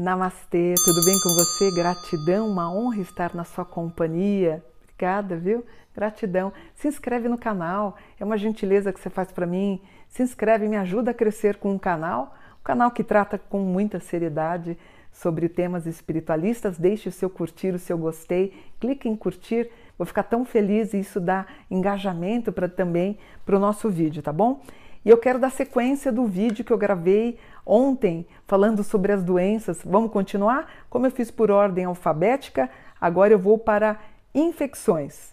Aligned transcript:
Namastê, 0.00 0.72
tudo 0.82 1.04
bem 1.04 1.20
com 1.20 1.28
você? 1.34 1.70
Gratidão, 1.70 2.48
uma 2.48 2.72
honra 2.72 3.02
estar 3.02 3.34
na 3.34 3.44
sua 3.44 3.66
companhia. 3.66 4.64
Obrigada, 4.82 5.36
viu? 5.36 5.62
Gratidão. 5.94 6.54
Se 6.74 6.88
inscreve 6.88 7.28
no 7.28 7.36
canal, 7.36 7.98
é 8.18 8.24
uma 8.24 8.38
gentileza 8.38 8.94
que 8.94 8.98
você 8.98 9.10
faz 9.10 9.30
para 9.30 9.46
mim. 9.46 9.78
Se 10.08 10.22
inscreve, 10.22 10.66
me 10.68 10.78
ajuda 10.78 11.10
a 11.10 11.14
crescer 11.14 11.56
com 11.56 11.68
o 11.68 11.74
um 11.74 11.78
canal, 11.78 12.34
um 12.58 12.64
canal 12.64 12.90
que 12.90 13.04
trata 13.04 13.36
com 13.36 13.58
muita 13.58 14.00
seriedade 14.00 14.78
sobre 15.12 15.50
temas 15.50 15.84
espiritualistas. 15.84 16.78
Deixe 16.78 17.10
o 17.10 17.12
seu 17.12 17.28
curtir, 17.28 17.74
o 17.74 17.78
seu 17.78 17.98
gostei, 17.98 18.54
clique 18.80 19.06
em 19.06 19.14
curtir. 19.14 19.70
Vou 19.98 20.06
ficar 20.06 20.22
tão 20.22 20.46
feliz 20.46 20.94
e 20.94 21.00
isso 21.00 21.20
dá 21.20 21.44
engajamento 21.70 22.50
para 22.50 22.70
também 22.70 23.18
para 23.44 23.54
o 23.54 23.60
nosso 23.60 23.90
vídeo, 23.90 24.22
tá 24.22 24.32
bom? 24.32 24.62
E 25.04 25.08
eu 25.10 25.18
quero 25.18 25.38
dar 25.38 25.50
sequência 25.50 26.10
do 26.10 26.26
vídeo 26.26 26.64
que 26.64 26.72
eu 26.72 26.78
gravei 26.78 27.38
ontem 27.70 28.26
falando 28.48 28.82
sobre 28.82 29.12
as 29.12 29.22
doenças. 29.22 29.80
Vamos 29.84 30.10
continuar? 30.10 30.68
Como 30.90 31.06
eu 31.06 31.10
fiz 31.12 31.30
por 31.30 31.52
ordem 31.52 31.84
alfabética, 31.84 32.68
agora 33.00 33.32
eu 33.32 33.38
vou 33.38 33.56
para 33.56 33.96
infecções. 34.34 35.32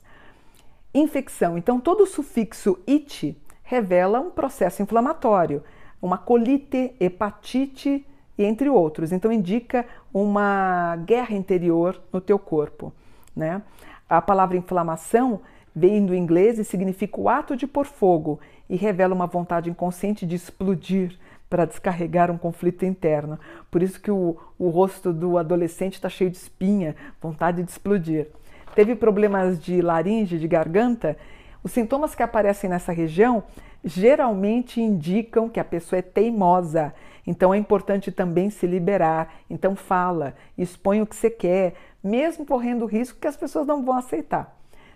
Infecção. 0.94 1.58
Então, 1.58 1.80
todo 1.80 2.06
sufixo 2.06 2.78
it 2.88 3.36
revela 3.64 4.20
um 4.20 4.30
processo 4.30 4.84
inflamatório, 4.84 5.64
uma 6.00 6.18
colite, 6.18 6.96
hepatite, 7.00 8.06
entre 8.38 8.70
outros. 8.70 9.12
Então, 9.12 9.32
indica 9.32 9.84
uma 10.14 10.96
guerra 11.06 11.36
interior 11.36 12.00
no 12.14 12.22
teu 12.22 12.38
corpo. 12.38 12.94
Né? 13.36 13.64
A 14.08 14.22
palavra 14.22 14.58
inflamação 14.58 15.42
vem 15.76 16.06
do 16.06 16.14
inglês 16.14 16.60
e 16.60 16.64
significa 16.64 17.20
o 17.20 17.30
ato 17.30 17.56
de 17.56 17.66
pôr 17.66 17.86
fogo 17.86 18.40
e 18.70 18.76
revela 18.76 19.14
uma 19.14 19.28
vontade 19.28 19.70
inconsciente 19.70 20.26
de 20.26 20.36
explodir 20.36 21.18
para 21.50 21.66
descarregar 21.66 22.30
um 22.30 22.38
conflito 22.38 22.86
interno. 22.86 23.40
Por 23.72 23.82
isso 23.82 24.00
que 24.00 24.12
o, 24.12 24.38
o 24.58 24.70
rosto 24.70 25.14
do 25.14 25.38
adolescente 25.38 25.94
está 25.94 26.10
cheio 26.10 26.30
de 26.30 26.38
espinha, 26.38 26.96
vontade 27.22 27.64
de 27.64 27.70
explodir. 27.70 28.28
Teve 28.76 28.96
problemas 28.96 29.60
de 29.60 29.82
laringe, 29.82 30.38
de 30.38 30.48
garganta? 30.48 31.18
Os 31.64 31.72
sintomas 31.72 32.14
que 32.14 32.24
aparecem 32.24 32.70
nessa 32.70 32.92
região 32.92 33.44
geralmente 33.84 34.82
indicam 34.82 35.50
que 35.50 35.60
a 35.60 35.66
pessoa 35.66 36.00
é 36.00 36.02
teimosa. 36.02 36.94
Então 37.26 37.54
é 37.54 37.58
importante 37.58 38.12
também 38.12 38.50
se 38.50 38.68
liberar. 38.68 39.34
Então 39.50 39.76
fala, 39.76 40.36
expõe 40.58 41.02
o 41.02 41.08
que 41.08 41.16
você 41.16 41.30
quer, 41.30 41.74
mesmo 42.04 42.46
correndo 42.46 42.84
o 42.84 42.88
risco 42.88 43.20
que 43.20 43.28
as 43.28 43.36
pessoas 43.36 43.66
não 43.66 43.84
vão 43.84 43.98
aceitar. 43.98 44.56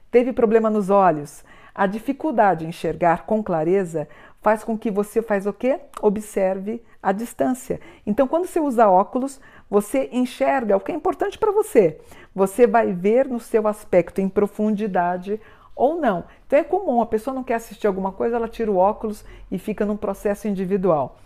Teve 0.10 0.32
problema 0.34 0.70
nos 0.70 0.90
olhos? 0.90 1.44
A 1.74 1.88
dificuldade 1.88 2.66
em 2.66 2.70
enxergar 2.70 3.26
com 3.26 3.42
clareza 3.42 4.08
faz 4.42 4.64
com 4.64 4.78
que 4.78 4.92
você 4.92 5.22
faz 5.22 5.46
o 5.46 5.54
quê? 5.54 5.80
Observe 6.02 6.84
a 7.02 7.12
distância. 7.12 7.80
Então, 8.06 8.28
quando 8.28 8.46
você 8.46 8.60
usa 8.60 8.90
óculos, 8.90 9.40
você 9.70 10.10
enxerga 10.12 10.76
o 10.76 10.80
que 10.80 10.92
é 10.92 10.96
importante 10.96 11.38
para 11.38 11.52
você. 11.52 12.00
Você 12.36 12.68
vai 12.68 12.92
ver 12.92 13.28
no 13.28 13.40
seu 13.40 13.68
aspecto 13.68 14.20
em 14.20 14.28
profundidade 14.28 15.40
ou 15.76 16.00
não. 16.00 16.26
Então 16.46 16.60
é 16.60 16.64
comum, 16.64 17.02
a 17.02 17.06
pessoa 17.06 17.34
não 17.34 17.44
quer 17.44 17.56
assistir 17.56 17.88
alguma 17.88 18.12
coisa, 18.12 18.36
ela 18.36 18.48
tira 18.48 18.72
o 18.72 18.78
óculos 18.78 19.24
e 19.50 19.58
fica 19.58 19.86
num 19.86 19.98
processo 19.98 20.48
individual. 20.48 21.18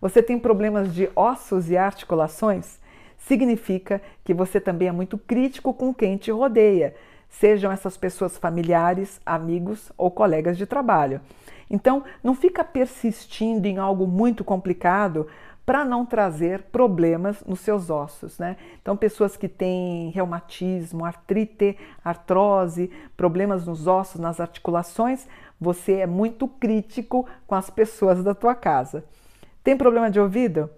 Você 0.00 0.22
tem 0.22 0.38
problemas 0.38 0.94
de 0.94 1.10
ossos 1.16 1.70
e 1.70 1.76
articulações? 1.76 2.78
Significa 3.18 4.00
que 4.24 4.32
você 4.32 4.60
também 4.60 4.88
é 4.88 4.92
muito 4.92 5.18
crítico 5.18 5.74
com 5.74 5.92
quem 5.92 6.16
te 6.16 6.30
rodeia 6.30 6.94
sejam 7.28 7.70
essas 7.70 7.96
pessoas 7.96 8.36
familiares, 8.36 9.20
amigos 9.24 9.92
ou 9.96 10.10
colegas 10.10 10.56
de 10.56 10.66
trabalho. 10.66 11.20
Então, 11.70 12.02
não 12.22 12.34
fica 12.34 12.64
persistindo 12.64 13.66
em 13.66 13.78
algo 13.78 14.06
muito 14.06 14.42
complicado 14.42 15.26
para 15.66 15.84
não 15.84 16.06
trazer 16.06 16.62
problemas 16.72 17.44
nos 17.44 17.60
seus 17.60 17.90
ossos, 17.90 18.38
né? 18.38 18.56
Então, 18.80 18.96
pessoas 18.96 19.36
que 19.36 19.46
têm 19.46 20.08
reumatismo, 20.08 21.04
artrite, 21.04 21.76
artrose, 22.02 22.90
problemas 23.14 23.66
nos 23.66 23.86
ossos, 23.86 24.18
nas 24.18 24.40
articulações, 24.40 25.28
você 25.60 25.96
é 25.96 26.06
muito 26.06 26.48
crítico 26.48 27.26
com 27.46 27.54
as 27.54 27.68
pessoas 27.68 28.24
da 28.24 28.34
tua 28.34 28.54
casa. 28.54 29.04
Tem 29.62 29.76
problema 29.76 30.10
de 30.10 30.18
ouvido? 30.18 30.70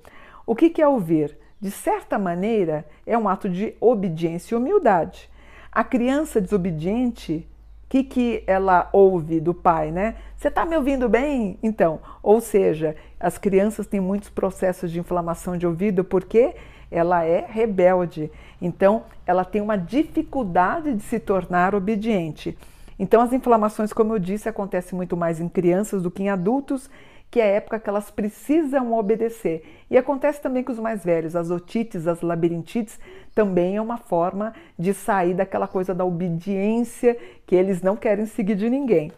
O 0.44 0.56
que 0.56 0.82
é 0.82 0.88
ouvir? 0.88 1.38
De 1.60 1.70
certa 1.70 2.19
maneira, 2.19 2.84
é 3.06 3.16
um 3.16 3.28
ato 3.28 3.48
de 3.48 3.76
obediência 3.80 4.56
e 4.56 4.58
humildade. 4.58 5.30
A 5.72 5.84
criança 5.84 6.41
desobediente, 6.41 7.47
o 7.84 7.88
que, 7.88 8.03
que 8.03 8.44
ela 8.47 8.88
ouve 8.92 9.41
do 9.41 9.54
pai, 9.54 9.92
né? 9.92 10.16
Você 10.36 10.48
está 10.48 10.64
me 10.64 10.76
ouvindo 10.76 11.08
bem? 11.08 11.58
Então, 11.62 12.00
ou 12.22 12.41
seja, 12.41 12.97
as 13.19 13.38
crianças 13.38 13.86
têm 13.86 14.00
muitos 14.00 14.28
processos 14.28 14.91
de 14.91 14.98
inflamação 14.98 15.56
de 15.56 15.66
ouvido 15.66 16.03
porque 16.03 16.54
ela 16.91 17.25
é 17.25 17.47
rebelde. 17.48 18.31
Então, 18.60 19.04
ela 19.25 19.44
tem 19.44 19.60
uma 19.60 19.76
dificuldade 19.76 20.92
de 20.94 21.03
se 21.03 21.20
tornar 21.20 21.75
obediente. 21.75 22.58
Então, 22.98 23.22
as 23.22 23.32
inflamações, 23.32 23.92
como 23.92 24.12
eu 24.12 24.19
disse, 24.19 24.48
acontecem 24.48 24.97
muito 24.97 25.16
mais 25.16 25.41
em 25.41 25.48
crianças 25.48 26.02
do 26.02 26.10
que 26.10 26.25
em 26.25 26.28
adultos 26.28 26.91
que 27.30 27.41
é 27.41 27.44
a 27.44 27.56
época 27.56 27.78
que 27.78 27.88
elas 27.88 28.10
precisam 28.10 28.92
obedecer. 28.92 29.62
E 29.91 29.96
acontece 29.96 30.41
também 30.41 30.64
com 30.64 30.72
os 30.72 30.78
mais 30.78 31.04
velhos, 31.04 31.36
as 31.36 31.50
otites, 31.50 32.06
as 32.06 32.20
labirintites, 32.20 32.98
também 33.34 33.76
é 33.76 33.80
uma 33.80 33.96
forma 33.96 34.52
de 34.78 34.92
sair 34.92 35.34
daquela 35.34 35.69
coisa 35.69 35.94
da 35.94 36.04
obediência 36.04 37.16
que 37.46 37.54
eles 37.54 37.80
não 37.82 37.96
querem 37.96 38.26
seguir 38.26 38.56
de 38.56 38.69
ninguém. 38.69 39.12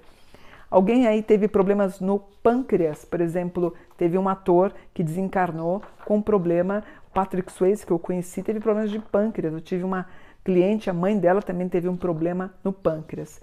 Alguém 0.70 1.06
aí 1.06 1.22
teve 1.22 1.48
problemas 1.48 2.00
no 2.00 2.18
pâncreas, 2.42 3.04
por 3.04 3.20
exemplo, 3.20 3.74
teve 3.96 4.16
um 4.16 4.28
ator 4.28 4.72
que 4.94 5.02
desencarnou 5.02 5.82
com 6.04 6.20
problema, 6.20 6.82
Patrick 7.12 7.52
Swayze, 7.52 7.84
que 7.84 7.92
eu 7.92 7.98
conheci, 7.98 8.42
teve 8.42 8.58
problemas 8.58 8.90
de 8.90 8.98
pâncreas. 8.98 9.52
Eu 9.52 9.60
tive 9.60 9.84
uma 9.84 10.06
cliente, 10.42 10.88
a 10.88 10.92
mãe 10.92 11.18
dela 11.18 11.42
também 11.42 11.68
teve 11.68 11.88
um 11.88 11.96
problema 11.96 12.54
no 12.64 12.72
pâncreas. 12.72 13.40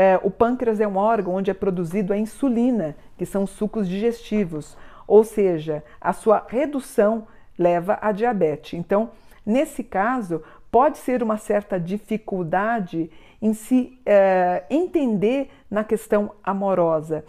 É, 0.00 0.16
o 0.22 0.30
pâncreas 0.30 0.78
é 0.80 0.86
um 0.86 0.96
órgão 0.96 1.34
onde 1.34 1.50
é 1.50 1.54
produzido 1.54 2.12
a 2.12 2.16
insulina, 2.16 2.94
que 3.16 3.26
são 3.26 3.48
sucos 3.48 3.88
digestivos, 3.88 4.76
ou 5.08 5.24
seja, 5.24 5.82
a 6.00 6.12
sua 6.12 6.46
redução 6.46 7.26
leva 7.58 7.98
a 8.00 8.12
diabetes. 8.12 8.74
Então, 8.74 9.10
nesse 9.44 9.82
caso, 9.82 10.40
pode 10.70 10.98
ser 10.98 11.20
uma 11.20 11.36
certa 11.36 11.80
dificuldade 11.80 13.10
em 13.42 13.52
se 13.52 13.98
é, 14.06 14.62
entender 14.70 15.50
na 15.68 15.82
questão 15.82 16.30
amorosa. 16.44 17.24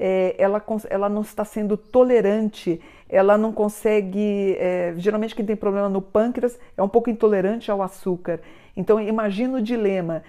É, 0.00 0.36
ela, 0.38 0.64
ela 0.88 1.08
não 1.08 1.22
está 1.22 1.44
sendo 1.44 1.76
tolerante, 1.76 2.80
ela 3.08 3.36
não 3.36 3.52
consegue. 3.52 4.56
É, 4.58 4.94
geralmente, 4.96 5.34
quem 5.34 5.44
tem 5.44 5.56
problema 5.56 5.88
no 5.88 6.00
pâncreas 6.00 6.56
é 6.76 6.82
um 6.82 6.88
pouco 6.88 7.10
intolerante 7.10 7.70
ao 7.70 7.82
açúcar. 7.82 8.40
Então 8.78 9.00
imagina 9.00 9.58
o 9.58 9.60
dilema. 9.60 10.22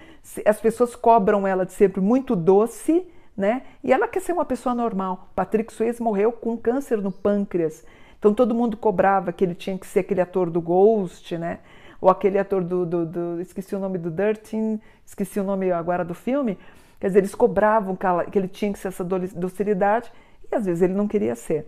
As 0.44 0.60
pessoas 0.60 0.96
cobram 0.96 1.46
ela 1.46 1.64
de 1.64 1.72
sempre 1.72 2.00
muito 2.00 2.34
doce, 2.34 3.06
né? 3.36 3.62
E 3.82 3.92
ela 3.92 4.08
quer 4.08 4.20
ser 4.20 4.32
uma 4.32 4.44
pessoa 4.44 4.74
normal. 4.74 5.28
Patrick 5.36 5.72
Swayze 5.72 6.02
morreu 6.02 6.32
com 6.32 6.56
câncer 6.56 6.98
no 6.98 7.12
pâncreas. 7.12 7.84
Então 8.18 8.34
todo 8.34 8.52
mundo 8.52 8.76
cobrava 8.76 9.32
que 9.32 9.44
ele 9.44 9.54
tinha 9.54 9.78
que 9.78 9.86
ser 9.86 10.00
aquele 10.00 10.20
ator 10.20 10.50
do 10.50 10.60
Ghost, 10.60 11.38
né? 11.38 11.60
Ou 12.00 12.10
aquele 12.10 12.40
ator 12.40 12.64
do, 12.64 12.84
do, 12.84 13.06
do 13.06 13.40
esqueci 13.40 13.76
o 13.76 13.78
nome 13.78 13.98
do 13.98 14.10
Dirty, 14.10 14.80
esqueci 15.06 15.38
o 15.38 15.44
nome 15.44 15.70
agora 15.70 16.04
do 16.04 16.14
filme. 16.14 16.58
Quer 17.00 17.06
dizer, 17.06 17.20
eles 17.20 17.34
cobravam 17.34 17.96
que 18.30 18.38
ele 18.38 18.48
tinha 18.48 18.72
que 18.72 18.78
ser 18.78 18.88
essa 18.88 19.02
docilidade 19.02 20.12
e 20.50 20.54
às 20.54 20.66
vezes 20.66 20.82
ele 20.82 20.92
não 20.92 21.08
queria 21.08 21.34
ser. 21.34 21.66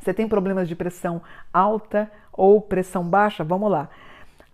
Você 0.00 0.14
tem 0.14 0.26
problemas 0.26 0.66
de 0.68 0.74
pressão 0.74 1.20
alta 1.52 2.10
ou 2.32 2.60
pressão 2.60 3.04
baixa? 3.04 3.44
Vamos 3.44 3.70
lá. 3.70 3.90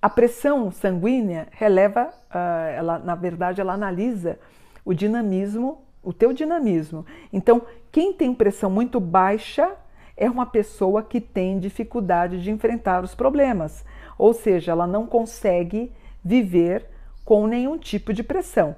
A 0.00 0.10
pressão 0.10 0.72
sanguínea 0.72 1.46
releva, 1.52 2.08
uh, 2.08 2.68
ela, 2.76 2.98
na 2.98 3.14
verdade, 3.14 3.60
ela 3.60 3.74
analisa 3.74 4.38
o 4.84 4.92
dinamismo, 4.92 5.84
o 6.02 6.12
teu 6.12 6.32
dinamismo. 6.32 7.06
Então, 7.32 7.62
quem 7.92 8.12
tem 8.12 8.34
pressão 8.34 8.68
muito 8.68 8.98
baixa 8.98 9.76
é 10.16 10.28
uma 10.28 10.44
pessoa 10.44 11.02
que 11.02 11.20
tem 11.20 11.60
dificuldade 11.60 12.42
de 12.42 12.50
enfrentar 12.50 13.04
os 13.04 13.14
problemas, 13.14 13.84
ou 14.18 14.32
seja, 14.32 14.72
ela 14.72 14.86
não 14.86 15.06
consegue 15.06 15.92
viver 16.24 16.86
com 17.24 17.46
nenhum 17.46 17.78
tipo 17.78 18.12
de 18.12 18.22
pressão. 18.22 18.74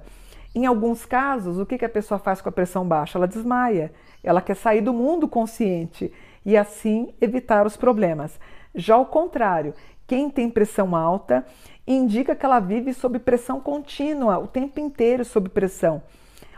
Em 0.55 0.65
alguns 0.65 1.05
casos, 1.05 1.59
o 1.59 1.65
que 1.65 1.83
a 1.83 1.89
pessoa 1.89 2.17
faz 2.17 2.39
com 2.39 2.47
a 2.47 2.51
pressão 2.51 2.87
baixa? 2.87 3.17
Ela 3.17 3.27
desmaia, 3.27 3.91
ela 4.23 4.41
quer 4.41 4.55
sair 4.55 4.79
do 4.79 4.93
mundo 4.93 5.27
consciente 5.27 6.13
e 6.45 6.55
assim 6.55 7.13
evitar 7.19 7.67
os 7.67 7.75
problemas. 7.75 8.39
Já 8.73 8.95
ao 8.95 9.05
contrário, 9.05 9.73
quem 10.07 10.29
tem 10.29 10.49
pressão 10.49 10.95
alta 10.95 11.45
indica 11.85 12.33
que 12.33 12.45
ela 12.45 12.61
vive 12.61 12.93
sob 12.93 13.19
pressão 13.19 13.59
contínua, 13.59 14.39
o 14.39 14.47
tempo 14.47 14.79
inteiro 14.79 15.25
sob 15.25 15.49
pressão. 15.49 16.01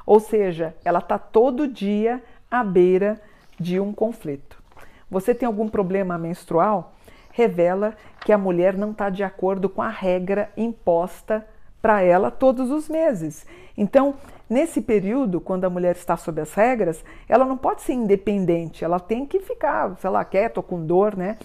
Ou 0.06 0.20
seja, 0.20 0.76
ela 0.86 1.00
está 1.00 1.18
todo 1.18 1.68
dia 1.68 2.24
à 2.52 2.64
beira 2.64 3.20
de 3.60 3.80
um 3.80 3.92
conflito. 3.92 4.62
Você 5.10 5.34
tem 5.34 5.48
algum 5.48 5.68
problema 5.68 6.20
menstrual? 6.20 6.94
Revela 7.32 7.96
que 8.22 8.32
a 8.32 8.38
mulher 8.38 8.78
não 8.78 8.92
está 8.92 9.10
de 9.10 9.24
acordo 9.24 9.68
com 9.68 9.82
a 9.82 9.90
regra 9.90 10.52
imposta 10.56 11.48
para 11.88 12.02
ela 12.02 12.30
todos 12.30 12.70
os 12.70 12.90
meses. 12.90 13.46
Então, 13.78 14.16
nesse 14.50 14.82
período, 14.82 15.40
quando 15.40 15.64
a 15.64 15.70
mulher 15.70 15.96
está 15.96 16.18
sob 16.18 16.42
as 16.42 16.54
regras, 16.54 17.02
ela 17.30 17.46
não 17.46 17.56
pode 17.56 17.82
ser 17.82 17.94
independente, 17.94 18.84
ela 18.84 19.00
tem 19.00 19.26
que 19.26 19.40
ficar, 19.40 19.96
sei 19.96 20.10
lá, 20.10 20.26
quieta 20.26 20.60
ou 20.60 20.64
com 20.66 20.86
dor, 20.86 21.16
né? 21.16 21.38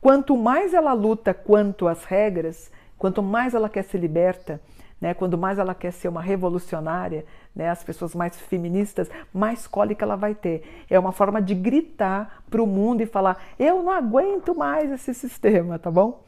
Quanto 0.00 0.36
mais 0.36 0.72
ela 0.72 0.92
luta 0.92 1.34
quanto 1.34 1.88
às 1.88 2.04
regras, 2.04 2.70
quanto 2.96 3.24
mais 3.24 3.54
ela 3.54 3.68
quer 3.68 3.82
ser 3.82 3.98
liberta, 3.98 4.60
né, 5.00 5.14
quanto 5.14 5.36
mais 5.36 5.58
ela 5.58 5.74
quer 5.74 5.90
ser 5.90 6.06
uma 6.06 6.22
revolucionária, 6.22 7.24
né, 7.52 7.68
as 7.68 7.82
pessoas 7.82 8.14
mais 8.14 8.38
feministas, 8.38 9.10
mais 9.34 9.66
cólica 9.66 10.04
ela 10.04 10.14
vai 10.14 10.32
ter. 10.32 10.84
É 10.88 10.96
uma 10.96 11.10
forma 11.10 11.42
de 11.42 11.56
gritar 11.56 12.44
para 12.48 12.62
o 12.62 12.68
mundo 12.68 13.00
e 13.00 13.06
falar: 13.06 13.36
eu 13.58 13.82
não 13.82 13.90
aguento 13.90 14.54
mais 14.54 14.92
esse 14.92 15.12
sistema, 15.12 15.76
tá 15.76 15.90
bom? 15.90 16.22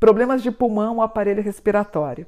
Problemas 0.00 0.42
de 0.42 0.50
pulmão 0.50 1.02
aparelho 1.02 1.42
respiratório. 1.42 2.26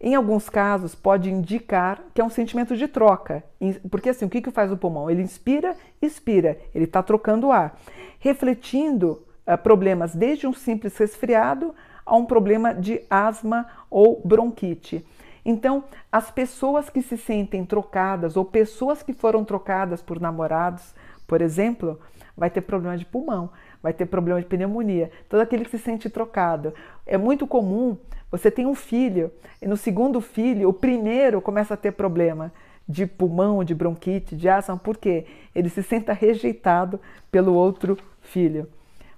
Em 0.00 0.14
alguns 0.14 0.48
casos, 0.48 0.94
pode 0.94 1.30
indicar 1.30 2.02
que 2.12 2.20
é 2.20 2.24
um 2.24 2.30
sentimento 2.30 2.76
de 2.76 2.86
troca, 2.86 3.42
porque 3.90 4.10
assim, 4.10 4.26
o 4.26 4.28
que, 4.28 4.42
que 4.42 4.50
faz 4.50 4.70
o 4.70 4.76
pulmão? 4.76 5.10
Ele 5.10 5.22
inspira, 5.22 5.74
expira, 6.02 6.58
ele 6.74 6.84
está 6.84 7.02
trocando 7.02 7.50
ar, 7.50 7.78
refletindo 8.18 9.22
uh, 9.46 9.56
problemas 9.56 10.14
desde 10.14 10.46
um 10.46 10.52
simples 10.52 10.96
resfriado 10.98 11.74
a 12.04 12.14
um 12.14 12.26
problema 12.26 12.74
de 12.74 13.02
asma 13.08 13.66
ou 13.90 14.20
bronquite. 14.22 15.04
Então, 15.44 15.84
as 16.10 16.30
pessoas 16.30 16.90
que 16.90 17.00
se 17.00 17.16
sentem 17.16 17.64
trocadas 17.64 18.36
ou 18.36 18.44
pessoas 18.44 19.02
que 19.02 19.12
foram 19.12 19.44
trocadas 19.44 20.02
por 20.02 20.20
namorados, 20.20 20.94
por 21.26 21.40
exemplo, 21.40 21.98
vai 22.36 22.50
ter 22.50 22.60
problema 22.60 22.96
de 22.96 23.04
pulmão, 23.04 23.50
vai 23.82 23.92
ter 23.92 24.06
problema 24.06 24.40
de 24.40 24.46
pneumonia, 24.46 25.10
todo 25.28 25.40
aquele 25.40 25.64
que 25.64 25.70
se 25.70 25.78
sente 25.78 26.10
trocado. 26.10 26.74
É 27.06 27.16
muito 27.16 27.46
comum, 27.46 27.96
você 28.30 28.50
tem 28.50 28.66
um 28.66 28.74
filho, 28.74 29.30
e 29.62 29.66
no 29.66 29.76
segundo 29.76 30.20
filho, 30.20 30.68
o 30.68 30.72
primeiro 30.72 31.40
começa 31.40 31.74
a 31.74 31.76
ter 31.76 31.92
problema 31.92 32.52
de 32.88 33.06
pulmão, 33.06 33.64
de 33.64 33.74
bronquite, 33.74 34.36
de 34.36 34.48
asma, 34.48 34.76
por 34.76 34.96
quê? 34.96 35.26
Ele 35.54 35.68
se 35.68 35.82
senta 35.82 36.12
rejeitado 36.12 37.00
pelo 37.30 37.54
outro 37.54 37.98
filho. 38.20 38.68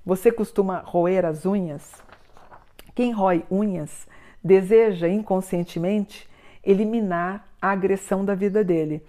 Você 0.07 0.33
costuma 0.33 0.79
roer 0.79 1.25
as 1.27 1.45
unhas? 1.45 1.93
Quem 2.95 3.13
rói 3.13 3.45
unhas 3.51 4.07
deseja 4.43 5.09
inconscientemente 5.09 6.29
eliminar 6.65 7.47
a 7.61 7.71
agressão 7.71 8.25
da 8.25 8.35
vida 8.35 8.65
dele. 8.65 9.03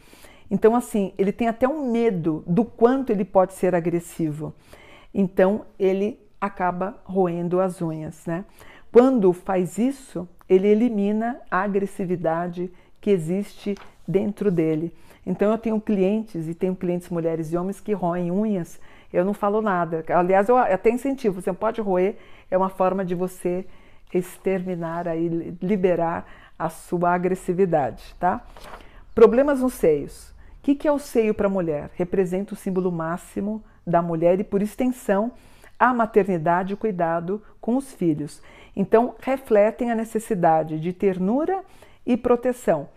Então, 0.50 0.76
assim, 0.76 1.14
ele 1.18 1.32
tem 1.32 1.48
até 1.48 1.68
um 1.68 1.92
medo 1.92 2.44
do 2.48 2.66
quanto 2.66 3.12
ele 3.12 3.24
pode 3.24 3.54
ser 3.54 3.76
agressivo. 3.76 4.54
Então, 5.14 5.66
ele 5.78 6.20
acaba 6.42 7.00
roendo 7.04 7.60
as 7.60 7.82
unhas, 7.82 8.26
né? 8.26 8.46
Quando 8.92 9.32
faz 9.34 9.78
isso, 9.78 10.28
ele 10.48 10.68
elimina 10.68 11.40
a 11.52 11.62
agressividade 11.62 12.72
que 13.00 13.12
existe 13.12 13.76
dentro 14.08 14.50
dele. 14.50 14.92
Então, 15.26 15.52
eu 15.52 15.58
tenho 15.58 15.80
clientes, 15.80 16.48
e 16.48 16.56
tenho 16.56 16.76
clientes 16.76 17.10
mulheres 17.10 17.54
e 17.54 17.58
homens 17.58 17.80
que 17.80 17.94
roem 17.94 18.32
unhas, 18.32 18.80
eu 19.14 19.24
não 19.24 19.34
falo 19.34 19.62
nada. 19.62 20.04
Aliás, 20.10 20.50
eu 20.50 20.58
até 20.58 20.90
incentivo, 20.90 21.42
você 21.42 21.54
pode 21.54 21.82
roer, 21.82 22.16
é 22.50 22.58
uma 22.58 22.70
forma 22.70 23.06
de 23.06 23.14
você 23.14 23.66
exterminar, 24.12 25.08
aí, 25.08 25.56
liberar 25.62 26.26
a 26.58 26.70
sua 26.70 27.14
agressividade, 27.14 28.16
tá? 28.20 28.44
Problemas 29.14 29.62
nos 29.62 29.74
seios. 29.74 30.34
Que, 30.70 30.76
que 30.76 30.88
é 30.88 30.92
o 30.92 31.00
seio 31.00 31.34
para 31.34 31.48
a 31.48 31.50
mulher? 31.50 31.90
Representa 31.96 32.54
o 32.54 32.56
símbolo 32.56 32.92
máximo 32.92 33.64
da 33.88 34.04
mulher 34.04 34.40
e, 34.40 34.44
por 34.44 34.62
extensão, 34.62 35.32
a 35.80 35.92
maternidade 35.92 36.72
e 36.72 36.76
o 36.76 36.78
cuidado 36.78 37.42
com 37.60 37.76
os 37.76 37.92
filhos. 37.92 38.40
Então, 38.76 39.16
refletem 39.20 39.90
a 39.90 39.96
necessidade 39.96 40.80
de 40.80 40.94
ternura 40.94 41.64
e 42.06 42.16
proteção. 42.16 42.88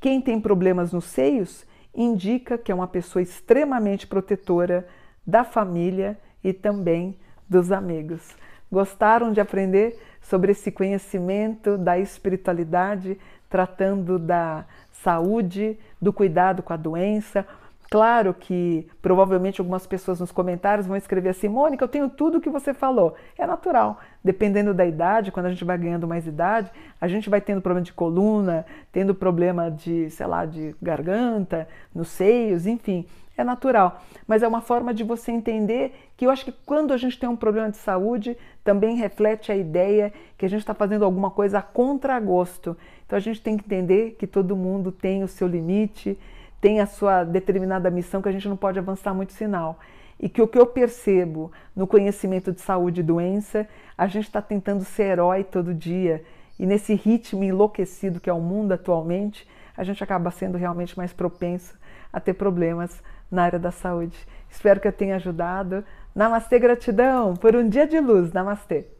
Quem 0.00 0.22
tem 0.22 0.40
problemas 0.40 0.90
nos 0.90 1.04
seios 1.04 1.66
indica 1.94 2.56
que 2.56 2.72
é 2.72 2.74
uma 2.74 2.88
pessoa 2.88 3.22
extremamente 3.22 4.06
protetora 4.06 4.88
da 5.26 5.44
família 5.44 6.18
e 6.42 6.54
também 6.54 7.14
dos 7.46 7.70
amigos. 7.70 8.26
Gostaram 8.72 9.34
de 9.34 9.40
aprender 9.42 10.00
sobre 10.22 10.52
esse 10.52 10.72
conhecimento 10.72 11.76
da 11.76 11.98
espiritualidade, 11.98 13.18
tratando 13.48 14.18
da 14.18 14.64
saúde, 14.92 15.78
do 16.00 16.12
cuidado 16.12 16.62
com 16.62 16.72
a 16.72 16.76
doença? 16.76 17.46
Claro 17.90 18.34
que 18.34 18.86
provavelmente 19.00 19.60
algumas 19.60 19.86
pessoas 19.86 20.20
nos 20.20 20.30
comentários 20.30 20.86
vão 20.86 20.96
escrever 20.96 21.30
assim: 21.30 21.48
Mônica, 21.48 21.82
eu 21.82 21.88
tenho 21.88 22.08
tudo 22.08 22.36
o 22.36 22.40
que 22.40 22.50
você 22.50 22.74
falou. 22.74 23.14
É 23.36 23.46
natural, 23.46 23.98
dependendo 24.22 24.74
da 24.74 24.84
idade, 24.84 25.32
quando 25.32 25.46
a 25.46 25.50
gente 25.50 25.64
vai 25.64 25.78
ganhando 25.78 26.06
mais 26.06 26.26
idade, 26.26 26.70
a 27.00 27.08
gente 27.08 27.30
vai 27.30 27.40
tendo 27.40 27.62
problema 27.62 27.84
de 27.84 27.92
coluna, 27.92 28.66
tendo 28.92 29.14
problema 29.14 29.70
de, 29.70 30.10
sei 30.10 30.26
lá, 30.26 30.44
de 30.44 30.76
garganta, 30.82 31.66
nos 31.94 32.08
seios, 32.08 32.66
enfim 32.66 33.06
é 33.38 33.44
natural, 33.44 34.02
mas 34.26 34.42
é 34.42 34.48
uma 34.48 34.60
forma 34.60 34.92
de 34.92 35.04
você 35.04 35.30
entender 35.30 35.94
que 36.16 36.26
eu 36.26 36.30
acho 36.30 36.44
que 36.44 36.52
quando 36.66 36.92
a 36.92 36.96
gente 36.96 37.18
tem 37.18 37.28
um 37.28 37.36
problema 37.36 37.70
de 37.70 37.76
saúde, 37.76 38.36
também 38.64 38.96
reflete 38.96 39.52
a 39.52 39.56
ideia 39.56 40.12
que 40.36 40.44
a 40.44 40.48
gente 40.48 40.60
está 40.60 40.74
fazendo 40.74 41.04
alguma 41.04 41.30
coisa 41.30 41.60
a 41.60 41.62
contragosto. 41.62 42.76
Então 43.06 43.16
a 43.16 43.20
gente 43.20 43.40
tem 43.40 43.56
que 43.56 43.64
entender 43.64 44.16
que 44.18 44.26
todo 44.26 44.56
mundo 44.56 44.90
tem 44.90 45.22
o 45.22 45.28
seu 45.28 45.46
limite, 45.46 46.18
tem 46.60 46.80
a 46.80 46.86
sua 46.86 47.24
determinada 47.24 47.90
missão 47.90 48.20
que 48.20 48.28
a 48.28 48.32
gente 48.32 48.48
não 48.48 48.56
pode 48.56 48.78
avançar 48.78 49.14
muito 49.14 49.32
sinal. 49.32 49.78
E 50.20 50.28
que 50.28 50.42
o 50.42 50.48
que 50.48 50.58
eu 50.58 50.66
percebo 50.66 51.52
no 51.76 51.86
conhecimento 51.86 52.52
de 52.52 52.60
saúde 52.60 53.00
e 53.00 53.04
doença, 53.04 53.68
a 53.96 54.06
gente 54.08 54.24
está 54.24 54.42
tentando 54.42 54.84
ser 54.84 55.04
herói 55.04 55.44
todo 55.44 55.72
dia. 55.72 56.24
E 56.58 56.66
nesse 56.66 56.94
ritmo 56.94 57.44
enlouquecido 57.44 58.18
que 58.18 58.28
é 58.28 58.32
o 58.32 58.40
mundo 58.40 58.72
atualmente, 58.72 59.46
a 59.76 59.84
gente 59.84 60.02
acaba 60.02 60.30
sendo 60.32 60.58
realmente 60.58 60.96
mais 60.96 61.12
propenso 61.12 61.78
a 62.12 62.18
ter 62.18 62.34
problemas 62.34 63.00
na 63.30 63.44
área 63.44 63.58
da 63.58 63.70
saúde. 63.70 64.18
Espero 64.50 64.80
que 64.80 64.88
eu 64.88 64.92
tenha 64.92 65.16
ajudado. 65.16 65.84
Namastê, 66.14 66.58
gratidão 66.58 67.36
por 67.36 67.54
um 67.54 67.68
dia 67.68 67.86
de 67.86 68.00
luz. 68.00 68.32
Namastê. 68.32 68.97